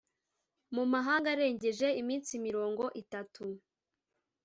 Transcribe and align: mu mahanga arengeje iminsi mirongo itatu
mu 0.75 0.83
mahanga 0.93 1.27
arengeje 1.33 1.87
iminsi 2.01 2.31
mirongo 2.45 2.83
itatu 3.01 3.43